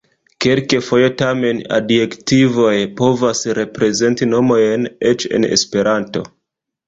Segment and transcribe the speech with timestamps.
[0.43, 6.27] Kelkfoje tamen adjektivoj povas reprezenti nomojn, eĉ en Esperanto.